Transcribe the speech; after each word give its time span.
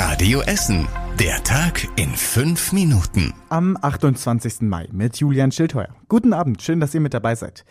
Radio 0.00 0.42
Essen. 0.42 0.86
Der 1.18 1.42
Tag 1.42 1.88
in 1.96 2.10
fünf 2.10 2.72
Minuten. 2.72 3.34
Am 3.48 3.76
28. 3.82 4.60
Mai 4.60 4.88
mit 4.92 5.16
Julian 5.16 5.50
Schildheuer. 5.50 5.88
Guten 6.08 6.32
Abend, 6.32 6.62
schön, 6.62 6.78
dass 6.78 6.94
ihr 6.94 7.00
mit 7.00 7.14
dabei 7.14 7.34
seid. 7.34 7.64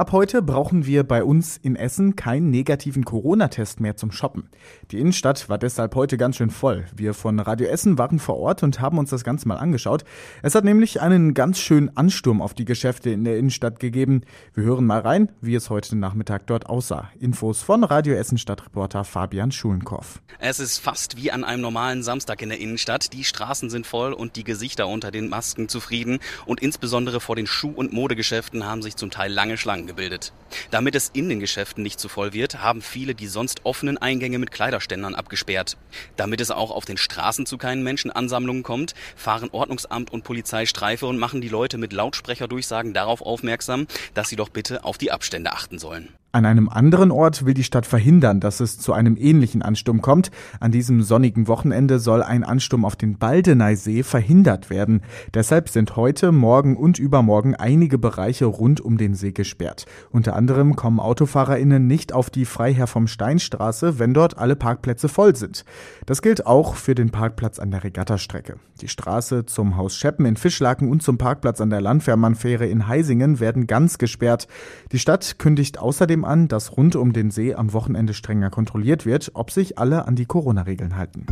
Ab 0.00 0.12
heute 0.12 0.40
brauchen 0.40 0.86
wir 0.86 1.04
bei 1.04 1.22
uns 1.22 1.58
in 1.58 1.76
Essen 1.76 2.16
keinen 2.16 2.48
negativen 2.48 3.04
Corona-Test 3.04 3.80
mehr 3.80 3.98
zum 3.98 4.12
Shoppen. 4.12 4.48
Die 4.90 4.98
Innenstadt 4.98 5.50
war 5.50 5.58
deshalb 5.58 5.94
heute 5.94 6.16
ganz 6.16 6.36
schön 6.36 6.48
voll. 6.48 6.86
Wir 6.96 7.12
von 7.12 7.38
Radio 7.38 7.66
Essen 7.66 7.98
waren 7.98 8.18
vor 8.18 8.38
Ort 8.38 8.62
und 8.62 8.80
haben 8.80 8.96
uns 8.96 9.10
das 9.10 9.24
Ganze 9.24 9.46
mal 9.46 9.58
angeschaut. 9.58 10.04
Es 10.42 10.54
hat 10.54 10.64
nämlich 10.64 11.02
einen 11.02 11.34
ganz 11.34 11.58
schönen 11.58 11.94
Ansturm 11.98 12.40
auf 12.40 12.54
die 12.54 12.64
Geschäfte 12.64 13.10
in 13.10 13.24
der 13.24 13.36
Innenstadt 13.36 13.78
gegeben. 13.78 14.22
Wir 14.54 14.64
hören 14.64 14.86
mal 14.86 15.00
rein, 15.00 15.32
wie 15.42 15.54
es 15.54 15.68
heute 15.68 15.94
Nachmittag 15.96 16.46
dort 16.46 16.64
aussah. 16.64 17.10
Infos 17.20 17.60
von 17.60 17.84
Radio 17.84 18.14
Essen 18.14 18.38
Stadtreporter 18.38 19.04
Fabian 19.04 19.52
Schulenkorf. 19.52 20.22
Es 20.38 20.60
ist 20.60 20.78
fast 20.78 21.18
wie 21.18 21.30
an 21.30 21.44
einem 21.44 21.60
normalen 21.60 22.02
Samstag 22.02 22.40
in 22.40 22.48
der 22.48 22.58
Innenstadt. 22.58 23.12
Die 23.12 23.24
Straßen 23.24 23.68
sind 23.68 23.86
voll 23.86 24.14
und 24.14 24.36
die 24.36 24.44
Gesichter 24.44 24.88
unter 24.88 25.10
den 25.10 25.28
Masken 25.28 25.68
zufrieden. 25.68 26.20
Und 26.46 26.62
insbesondere 26.62 27.20
vor 27.20 27.36
den 27.36 27.46
Schuh- 27.46 27.74
und 27.76 27.92
Modegeschäften 27.92 28.64
haben 28.64 28.80
sich 28.80 28.96
zum 28.96 29.10
Teil 29.10 29.30
lange 29.30 29.58
Schlangen 29.58 29.89
gebildet. 29.90 30.32
Damit 30.70 30.94
es 30.94 31.10
in 31.12 31.28
den 31.28 31.40
Geschäften 31.40 31.82
nicht 31.82 31.98
zu 31.98 32.08
voll 32.08 32.32
wird, 32.32 32.62
haben 32.62 32.80
viele 32.80 33.14
die 33.14 33.26
sonst 33.26 33.64
offenen 33.64 33.98
Eingänge 33.98 34.38
mit 34.38 34.52
Kleiderständern 34.52 35.16
abgesperrt. 35.16 35.76
Damit 36.16 36.40
es 36.40 36.50
auch 36.50 36.70
auf 36.70 36.84
den 36.84 36.96
Straßen 36.96 37.44
zu 37.44 37.58
keinen 37.58 37.82
Menschenansammlungen 37.82 38.62
kommt, 38.62 38.94
fahren 39.16 39.50
Ordnungsamt 39.50 40.12
und 40.12 40.22
Polizei 40.22 40.66
Streife 40.66 41.06
und 41.06 41.18
machen 41.18 41.40
die 41.40 41.48
Leute 41.48 41.76
mit 41.76 41.92
Lautsprecherdurchsagen 41.92 42.94
darauf 42.94 43.20
aufmerksam, 43.20 43.86
dass 44.14 44.28
sie 44.28 44.36
doch 44.36 44.48
bitte 44.48 44.84
auf 44.84 44.96
die 44.96 45.10
Abstände 45.10 45.52
achten 45.52 45.78
sollen. 45.78 46.08
An 46.32 46.46
einem 46.46 46.68
anderen 46.68 47.10
Ort 47.10 47.44
will 47.44 47.54
die 47.54 47.64
Stadt 47.64 47.86
verhindern, 47.86 48.38
dass 48.38 48.60
es 48.60 48.78
zu 48.78 48.92
einem 48.92 49.16
ähnlichen 49.18 49.62
Ansturm 49.62 50.00
kommt. 50.00 50.30
An 50.60 50.70
diesem 50.70 51.02
sonnigen 51.02 51.48
Wochenende 51.48 51.98
soll 51.98 52.22
ein 52.22 52.44
Ansturm 52.44 52.84
auf 52.84 52.94
den 52.94 53.18
Baldeneysee 53.18 54.04
verhindert 54.04 54.70
werden. 54.70 55.02
Deshalb 55.34 55.68
sind 55.68 55.96
heute, 55.96 56.30
morgen 56.30 56.76
und 56.76 57.00
übermorgen 57.00 57.56
einige 57.56 57.98
Bereiche 57.98 58.46
rund 58.46 58.80
um 58.80 58.96
den 58.96 59.14
See 59.14 59.32
gesperrt. 59.32 59.86
Unter 60.12 60.36
anderem 60.36 60.76
kommen 60.76 61.00
AutofahrerInnen 61.00 61.88
nicht 61.88 62.12
auf 62.12 62.30
die 62.30 62.44
Freiherr 62.44 62.86
vom 62.86 63.08
Steinstraße, 63.08 63.98
wenn 63.98 64.14
dort 64.14 64.38
alle 64.38 64.54
Parkplätze 64.54 65.08
voll 65.08 65.34
sind. 65.34 65.64
Das 66.06 66.22
gilt 66.22 66.46
auch 66.46 66.76
für 66.76 66.94
den 66.94 67.10
Parkplatz 67.10 67.58
an 67.58 67.72
der 67.72 67.82
Regattastrecke. 67.82 68.54
Die 68.80 68.88
Straße 68.88 69.46
zum 69.46 69.76
Haus 69.76 69.96
Scheppen 69.96 70.26
in 70.26 70.36
Fischlaken 70.36 70.88
und 70.88 71.02
zum 71.02 71.18
Parkplatz 71.18 71.60
an 71.60 71.70
der 71.70 71.80
Landwehrmannfähre 71.80 72.66
in 72.66 72.86
Heisingen 72.86 73.40
werden 73.40 73.66
ganz 73.66 73.98
gesperrt. 73.98 74.46
Die 74.92 75.00
Stadt 75.00 75.40
kündigt 75.40 75.78
außerdem 75.78 76.19
zudem 76.20 76.24
an, 76.24 76.48
dass 76.48 76.76
rund 76.76 76.96
um 76.96 77.12
den 77.12 77.30
See 77.30 77.54
am 77.54 77.72
Wochenende 77.72 78.14
strenger 78.14 78.50
kontrolliert 78.50 79.06
wird, 79.06 79.30
ob 79.34 79.50
sich 79.50 79.78
alle 79.78 80.06
an 80.06 80.16
die 80.16 80.26
Corona-Regeln 80.26 80.96
halten. 80.96 81.26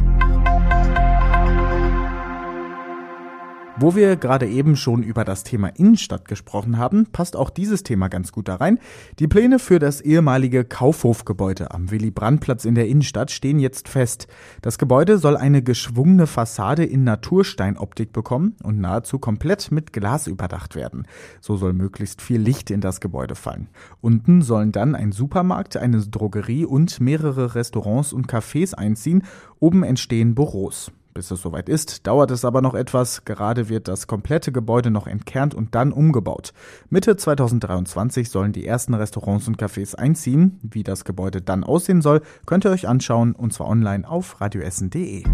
Wo 3.80 3.94
wir 3.94 4.16
gerade 4.16 4.48
eben 4.48 4.74
schon 4.74 5.04
über 5.04 5.24
das 5.24 5.44
Thema 5.44 5.68
Innenstadt 5.68 6.26
gesprochen 6.26 6.78
haben, 6.78 7.06
passt 7.12 7.36
auch 7.36 7.48
dieses 7.48 7.84
Thema 7.84 8.08
ganz 8.08 8.32
gut 8.32 8.48
da 8.48 8.56
rein. 8.56 8.80
Die 9.20 9.28
Pläne 9.28 9.60
für 9.60 9.78
das 9.78 10.00
ehemalige 10.00 10.64
Kaufhofgebäude 10.64 11.70
am 11.70 11.88
Willy-Brandt-Platz 11.88 12.64
in 12.64 12.74
der 12.74 12.88
Innenstadt 12.88 13.30
stehen 13.30 13.60
jetzt 13.60 13.88
fest. 13.88 14.26
Das 14.62 14.78
Gebäude 14.78 15.18
soll 15.18 15.36
eine 15.36 15.62
geschwungene 15.62 16.26
Fassade 16.26 16.84
in 16.84 17.04
Natursteinoptik 17.04 18.12
bekommen 18.12 18.56
und 18.64 18.80
nahezu 18.80 19.20
komplett 19.20 19.70
mit 19.70 19.92
Glas 19.92 20.26
überdacht 20.26 20.74
werden. 20.74 21.06
So 21.40 21.56
soll 21.56 21.72
möglichst 21.72 22.20
viel 22.20 22.40
Licht 22.40 22.72
in 22.72 22.80
das 22.80 23.00
Gebäude 23.00 23.36
fallen. 23.36 23.68
Unten 24.00 24.42
sollen 24.42 24.72
dann 24.72 24.96
ein 24.96 25.12
Supermarkt, 25.12 25.76
eine 25.76 26.00
Drogerie 26.00 26.64
und 26.64 26.98
mehrere 26.98 27.54
Restaurants 27.54 28.12
und 28.12 28.26
Cafés 28.26 28.74
einziehen. 28.74 29.22
Oben 29.60 29.84
entstehen 29.84 30.34
Büros. 30.34 30.90
Bis 31.14 31.30
es 31.30 31.40
soweit 31.40 31.68
ist, 31.68 32.06
dauert 32.06 32.30
es 32.30 32.44
aber 32.44 32.62
noch 32.62 32.74
etwas. 32.74 33.24
Gerade 33.24 33.68
wird 33.68 33.88
das 33.88 34.06
komplette 34.06 34.52
Gebäude 34.52 34.90
noch 34.90 35.06
entkernt 35.06 35.54
und 35.54 35.74
dann 35.74 35.92
umgebaut. 35.92 36.52
Mitte 36.90 37.16
2023 37.16 38.30
sollen 38.30 38.52
die 38.52 38.66
ersten 38.66 38.94
Restaurants 38.94 39.48
und 39.48 39.60
Cafés 39.60 39.94
einziehen. 39.94 40.60
Wie 40.62 40.82
das 40.82 41.04
Gebäude 41.04 41.40
dann 41.40 41.64
aussehen 41.64 42.02
soll, 42.02 42.22
könnt 42.46 42.64
ihr 42.64 42.70
euch 42.70 42.88
anschauen 42.88 43.32
und 43.32 43.52
zwar 43.52 43.68
online 43.68 44.08
auf 44.08 44.40
radioessen.de. 44.40 45.24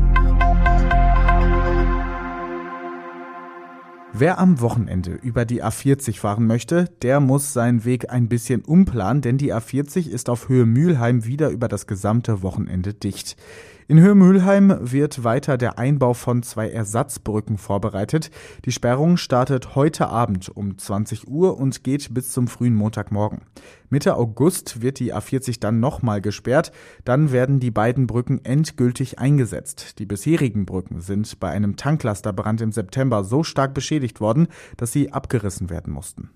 Wer 4.17 4.39
am 4.39 4.61
Wochenende 4.61 5.11
über 5.11 5.45
die 5.45 5.61
A40 5.61 6.21
fahren 6.21 6.47
möchte, 6.47 6.85
der 7.03 7.19
muss 7.19 7.53
seinen 7.53 7.85
Weg 7.85 8.13
ein 8.13 8.29
bisschen 8.29 8.63
umplanen, 8.63 9.23
denn 9.23 9.39
die 9.39 9.53
A40 9.53 10.09
ist 10.09 10.31
auf 10.31 10.49
Höhe 10.49 10.67
Mülheim 10.67 11.25
wieder 11.25 11.51
über 11.51 11.67
das 11.67 11.89
gesamte 11.89 12.41
Wochenende 12.41 12.95
dicht. 12.95 13.37
In 13.87 14.01
Höhe 14.01 14.15
Mülheim 14.15 14.75
wird 14.81 15.25
weiter 15.25 15.59
der 15.59 15.79
Einbau 15.79 16.15
von 16.15 16.43
zwei 16.43 16.71
Ersatzbrücken 16.71 17.59
vorbereitet. 17.59 18.31
Die 18.65 18.73
Sperrung 18.73 19.19
startet 19.19 19.75
heute 19.75 20.09
Abend 20.09 20.49
um 20.49 20.79
20 20.79 21.29
Uhr 21.29 21.59
und 21.59 21.85
geht 21.85 22.15
bis 22.15 22.33
zum 22.33 22.49
frühen 22.49 22.75
Montagmorgen. 22.75 23.43
Mitte 23.91 24.17
August 24.17 24.81
wird 24.81 25.01
die 25.01 25.13
A40 25.13 25.61
dann 25.61 25.81
nochmal 25.81 26.23
gesperrt. 26.23 26.73
Dann 27.05 27.31
werden 27.31 27.61
die 27.61 27.71
beiden 27.71 28.07
Brücken 28.07 28.43
endgültig 28.43 29.19
eingesetzt. 29.19 29.99
Die 29.99 30.07
bisherigen 30.07 30.65
Brücken 30.65 31.03
sind 31.03 31.39
bei 31.39 31.51
einem 31.51 31.77
Tanklasterbrand 31.77 32.63
im 32.63 32.73
September 32.73 33.23
so 33.23 33.45
stark 33.45 33.75
beschädigt 33.75 34.19
worden, 34.19 34.49
dass 34.79 34.93
sie 34.93 35.13
abgerissen 35.13 35.69
werden 35.69 35.93
mussten. 35.93 36.31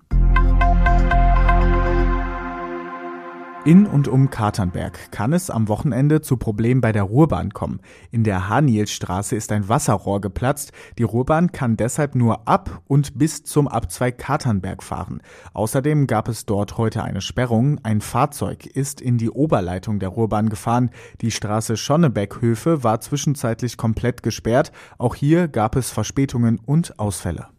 In 3.69 3.85
und 3.85 4.07
um 4.07 4.31
Katernberg 4.31 5.11
kann 5.11 5.31
es 5.31 5.51
am 5.51 5.67
Wochenende 5.67 6.21
zu 6.21 6.37
Problemen 6.37 6.81
bei 6.81 6.91
der 6.91 7.03
Ruhrbahn 7.03 7.51
kommen. 7.51 7.81
In 8.09 8.23
der 8.23 8.49
Hanielstraße 8.49 9.35
ist 9.35 9.51
ein 9.51 9.69
Wasserrohr 9.69 10.21
geplatzt. 10.21 10.71
Die 10.97 11.03
Ruhrbahn 11.03 11.51
kann 11.51 11.77
deshalb 11.77 12.15
nur 12.15 12.47
ab 12.47 12.81
und 12.87 13.19
bis 13.19 13.43
zum 13.43 13.67
Abzweig 13.67 14.17
Katernberg 14.17 14.81
fahren. 14.81 15.21
Außerdem 15.53 16.07
gab 16.07 16.29
es 16.29 16.47
dort 16.47 16.79
heute 16.79 17.03
eine 17.03 17.21
Sperrung. 17.21 17.79
Ein 17.83 18.01
Fahrzeug 18.01 18.65
ist 18.65 19.01
in 19.01 19.19
die 19.19 19.29
Oberleitung 19.29 19.99
der 19.99 20.09
Ruhrbahn 20.09 20.49
gefahren. 20.49 20.89
Die 21.21 21.29
Straße 21.29 21.77
Schonnebeckhöfe 21.77 22.83
war 22.83 23.01
zwischenzeitlich 23.01 23.77
komplett 23.77 24.23
gesperrt. 24.23 24.71
Auch 24.97 25.13
hier 25.13 25.47
gab 25.47 25.75
es 25.75 25.91
Verspätungen 25.91 26.57
und 26.57 26.97
Ausfälle. 26.97 27.49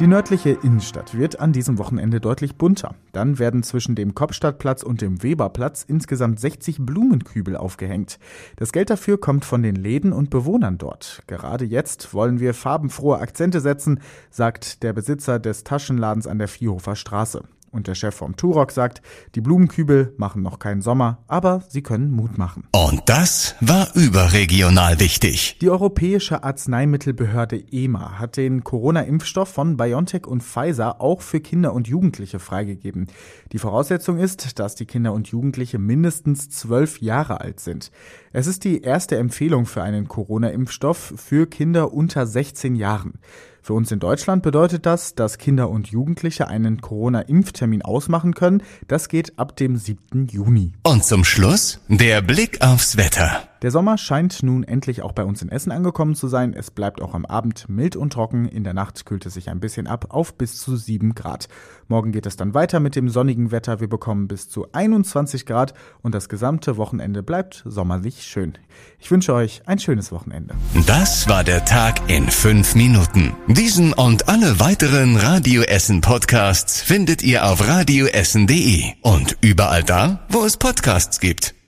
Die 0.00 0.06
nördliche 0.06 0.56
Innenstadt 0.62 1.14
wird 1.18 1.40
an 1.40 1.52
diesem 1.52 1.76
Wochenende 1.76 2.22
deutlich 2.22 2.56
bunter. 2.56 2.94
Dann 3.12 3.38
werden 3.38 3.62
zwischen 3.62 3.94
dem 3.94 4.14
Kopstadtplatz 4.14 4.82
und 4.82 5.02
dem 5.02 5.22
Weberplatz 5.22 5.84
insgesamt 5.86 6.40
60 6.40 6.78
Blumenkübel 6.80 7.54
aufgehängt. 7.54 8.18
Das 8.56 8.72
Geld 8.72 8.88
dafür 8.88 9.20
kommt 9.20 9.44
von 9.44 9.62
den 9.62 9.76
Läden 9.76 10.14
und 10.14 10.30
Bewohnern 10.30 10.78
dort. 10.78 11.22
Gerade 11.26 11.66
jetzt 11.66 12.14
wollen 12.14 12.40
wir 12.40 12.54
farbenfrohe 12.54 13.18
Akzente 13.18 13.60
setzen, 13.60 14.00
sagt 14.30 14.82
der 14.82 14.94
Besitzer 14.94 15.38
des 15.38 15.64
Taschenladens 15.64 16.26
an 16.26 16.38
der 16.38 16.48
Viehhofer 16.48 16.96
Straße. 16.96 17.42
Und 17.72 17.86
der 17.86 17.94
Chef 17.94 18.16
vom 18.16 18.34
Turok 18.36 18.72
sagt, 18.72 19.00
die 19.36 19.40
Blumenkübel 19.40 20.12
machen 20.16 20.42
noch 20.42 20.58
keinen 20.58 20.82
Sommer, 20.82 21.18
aber 21.28 21.62
sie 21.68 21.82
können 21.82 22.10
Mut 22.10 22.36
machen. 22.36 22.64
Und 22.72 23.02
das 23.06 23.54
war 23.60 23.94
überregional 23.94 24.98
wichtig. 24.98 25.56
Die 25.60 25.70
Europäische 25.70 26.42
Arzneimittelbehörde 26.42 27.62
EMA 27.70 28.18
hat 28.18 28.36
den 28.36 28.64
Corona-Impfstoff 28.64 29.48
von 29.48 29.76
BioNTech 29.76 30.26
und 30.26 30.42
Pfizer 30.42 31.00
auch 31.00 31.22
für 31.22 31.40
Kinder 31.40 31.72
und 31.72 31.86
Jugendliche 31.86 32.40
freigegeben. 32.40 33.06
Die 33.52 33.58
Voraussetzung 33.58 34.18
ist, 34.18 34.58
dass 34.58 34.74
die 34.74 34.86
Kinder 34.86 35.12
und 35.12 35.28
Jugendliche 35.28 35.78
mindestens 35.78 36.50
zwölf 36.50 37.00
Jahre 37.00 37.40
alt 37.40 37.60
sind. 37.60 37.92
Es 38.32 38.48
ist 38.48 38.64
die 38.64 38.82
erste 38.82 39.16
Empfehlung 39.16 39.66
für 39.66 39.82
einen 39.82 40.08
Corona-Impfstoff 40.08 41.14
für 41.16 41.46
Kinder 41.46 41.92
unter 41.92 42.26
16 42.26 42.74
Jahren. 42.74 43.20
Für 43.62 43.74
uns 43.74 43.92
in 43.92 43.98
Deutschland 43.98 44.42
bedeutet 44.42 44.86
das, 44.86 45.14
dass 45.14 45.38
Kinder 45.38 45.68
und 45.68 45.88
Jugendliche 45.88 46.48
einen 46.48 46.80
Corona-Impftermin 46.80 47.82
ausmachen 47.82 48.34
können. 48.34 48.62
Das 48.88 49.08
geht 49.08 49.38
ab 49.38 49.56
dem 49.56 49.76
7. 49.76 50.26
Juni. 50.28 50.72
Und 50.82 51.04
zum 51.04 51.24
Schluss 51.24 51.80
der 51.88 52.22
Blick 52.22 52.62
aufs 52.62 52.96
Wetter. 52.96 53.49
Der 53.62 53.70
Sommer 53.70 53.98
scheint 53.98 54.42
nun 54.42 54.64
endlich 54.64 55.02
auch 55.02 55.12
bei 55.12 55.22
uns 55.22 55.42
in 55.42 55.50
Essen 55.50 55.70
angekommen 55.70 56.14
zu 56.14 56.28
sein. 56.28 56.54
Es 56.54 56.70
bleibt 56.70 57.02
auch 57.02 57.12
am 57.12 57.26
Abend 57.26 57.68
mild 57.68 57.94
und 57.94 58.10
trocken. 58.10 58.46
In 58.46 58.64
der 58.64 58.72
Nacht 58.72 59.04
kühlt 59.04 59.26
es 59.26 59.34
sich 59.34 59.50
ein 59.50 59.60
bisschen 59.60 59.86
ab 59.86 60.06
auf 60.08 60.34
bis 60.34 60.56
zu 60.56 60.76
7 60.76 61.14
Grad. 61.14 61.48
Morgen 61.86 62.10
geht 62.10 62.24
es 62.24 62.36
dann 62.36 62.54
weiter 62.54 62.80
mit 62.80 62.96
dem 62.96 63.10
sonnigen 63.10 63.50
Wetter. 63.50 63.78
Wir 63.80 63.88
bekommen 63.88 64.28
bis 64.28 64.48
zu 64.48 64.72
21 64.72 65.44
Grad 65.44 65.74
und 66.00 66.14
das 66.14 66.30
gesamte 66.30 66.78
Wochenende 66.78 67.22
bleibt 67.22 67.62
sommerlich 67.66 68.22
schön. 68.22 68.54
Ich 68.98 69.10
wünsche 69.10 69.34
euch 69.34 69.60
ein 69.66 69.78
schönes 69.78 70.10
Wochenende. 70.10 70.54
Das 70.86 71.28
war 71.28 71.44
der 71.44 71.66
Tag 71.66 72.08
in 72.08 72.30
5 72.30 72.74
Minuten. 72.76 73.34
Diesen 73.46 73.92
und 73.92 74.26
alle 74.30 74.58
weiteren 74.58 75.16
Radio 75.16 75.60
Essen 75.62 76.00
Podcasts 76.00 76.80
findet 76.80 77.22
ihr 77.22 77.44
auf 77.44 77.68
radioessen.de 77.68 78.84
und 79.02 79.36
überall 79.42 79.82
da, 79.82 80.20
wo 80.30 80.44
es 80.44 80.56
Podcasts 80.56 81.20
gibt. 81.20 81.59